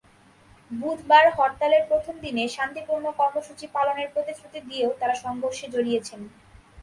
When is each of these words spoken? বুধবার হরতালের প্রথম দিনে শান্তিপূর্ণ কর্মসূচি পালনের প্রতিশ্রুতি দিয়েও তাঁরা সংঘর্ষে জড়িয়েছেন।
বুধবার 0.71 1.25
হরতালের 1.37 1.83
প্রথম 1.89 2.15
দিনে 2.21 2.43
শান্তিপূর্ণ 2.47 3.05
কর্মসূচি 3.19 3.65
পালনের 3.75 4.09
প্রতিশ্রুতি 4.13 4.59
দিয়েও 4.69 4.91
তাঁরা 4.99 5.15
সংঘর্ষে 5.15 5.65
জড়িয়েছেন। 5.73 6.21